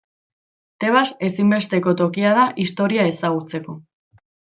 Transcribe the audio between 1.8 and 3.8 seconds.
tokia da Historia ezagutzeko.